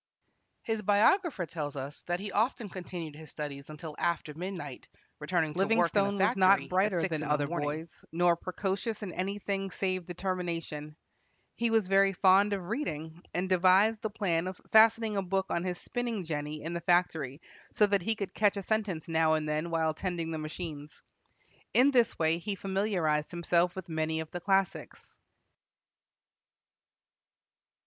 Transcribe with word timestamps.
His 0.63 0.81
biographer 0.81 1.45
tells 1.45 1.75
us 1.75 2.01
that 2.07 2.19
he 2.19 2.31
often 2.31 2.69
continued 2.69 3.15
his 3.15 3.29
studies 3.29 3.69
until 3.69 3.95
after 3.99 4.33
midnight, 4.33 4.87
returning 5.19 5.53
to 5.53 5.59
work 5.63 5.71
in 5.95 6.17
the 6.17 6.17
factory 6.17 6.17
at 6.23 6.31
six 6.33 6.33
in 6.33 6.39
the 6.41 6.47
morning. 6.47 6.47
Livingstone 6.47 6.47
was 6.47 6.59
not 6.59 6.69
brighter 6.71 7.07
than 7.07 7.23
other 7.23 7.47
boys, 7.47 8.05
nor 8.11 8.35
precocious 8.35 9.03
in 9.03 9.11
anything 9.13 9.69
save 9.69 10.07
determination. 10.07 10.95
He 11.53 11.69
was 11.69 11.85
very 11.87 12.13
fond 12.13 12.51
of 12.53 12.67
reading, 12.67 13.21
and 13.35 13.47
devised 13.47 14.01
the 14.01 14.09
plan 14.09 14.47
of 14.47 14.59
fastening 14.71 15.17
a 15.17 15.21
book 15.21 15.45
on 15.51 15.63
his 15.63 15.77
spinning 15.77 16.25
jenny 16.25 16.63
in 16.63 16.73
the 16.73 16.81
factory 16.81 17.39
so 17.73 17.85
that 17.85 18.01
he 18.01 18.15
could 18.15 18.33
catch 18.33 18.57
a 18.57 18.63
sentence 18.63 19.07
now 19.07 19.33
and 19.35 19.47
then 19.47 19.69
while 19.69 19.93
tending 19.93 20.31
the 20.31 20.39
machines. 20.39 21.03
In 21.75 21.91
this 21.91 22.17
way 22.17 22.39
he 22.39 22.55
familiarized 22.55 23.29
himself 23.29 23.75
with 23.75 23.87
many 23.87 24.19
of 24.21 24.31
the 24.31 24.41
classics. 24.41 24.99